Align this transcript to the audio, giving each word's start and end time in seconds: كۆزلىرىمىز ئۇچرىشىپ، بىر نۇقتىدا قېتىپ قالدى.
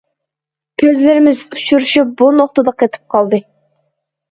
كۆزلىرىمىز 0.83 1.43
ئۇچرىشىپ، 1.51 2.15
بىر 2.23 2.35
نۇقتىدا 2.41 2.75
قېتىپ 2.83 3.09
قالدى. 3.17 3.45